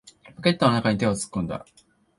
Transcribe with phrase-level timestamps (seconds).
[0.35, 1.63] ポケットの中に手を突っ込んだ。